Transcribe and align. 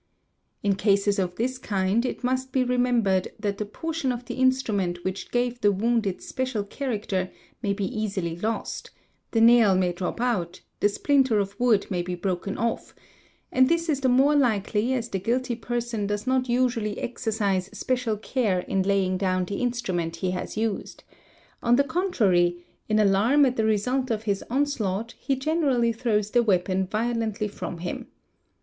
In 0.63 0.73
cases 0.77 1.19
of 1.19 1.35
this 1.35 1.59
kind 1.59 2.03
it 2.07 2.23
must 2.23 2.51
be 2.51 2.63
remembered 2.63 3.27
that 3.39 3.59
the 3.59 3.67
portion 3.67 4.11
of 4.11 4.25
the 4.25 4.33
instrument 4.33 5.03
which 5.05 5.29
gave 5.29 5.61
the 5.61 5.71
wound 5.71 6.07
its 6.07 6.25
special 6.25 6.63
character 6.63 7.29
may 7.61 7.71
be 7.73 7.85
easily 7.85 8.35
lost; 8.35 8.89
the 9.29 9.39
nail 9.39 9.75
may 9.75 9.93
drop 9.93 10.19
out, 10.19 10.61
the 10.79 10.89
splinter 10.89 11.37
of 11.37 11.53
wood 11.59 11.85
may 11.91 12.01
be 12.01 12.15
broken 12.15 12.57
off: 12.57 12.95
and 13.51 13.69
this 13.69 13.89
is 13.89 13.99
the 13.99 14.09
more 14.09 14.35
likely 14.35 14.91
as 14.95 15.07
the 15.07 15.19
guilty 15.19 15.55
person 15.55 16.07
does 16.07 16.25
not 16.25 16.49
usually 16.49 16.97
exercise 16.97 17.69
special 17.71 18.17
care 18.17 18.61
in 18.61 18.81
laying 18.81 19.17
down 19.19 19.45
the 19.45 19.57
instrument 19.61 20.15
he 20.15 20.31
has 20.31 20.57
used; 20.57 21.03
on 21.61 21.75
the 21.75 21.83
contrary, 21.83 22.65
in 22.89 22.97
alarm 22.97 23.45
at 23.45 23.55
the 23.55 23.65
result 23.65 24.09
of 24.09 24.23
his 24.23 24.43
onslaught, 24.49 25.13
he 25.19 25.35
generally 25.35 25.93
throws 25.93 26.31
the 26.31 26.41
weapon 26.41 26.87
violently 26.87 27.47
from 27.47 27.77
him. 27.77 28.07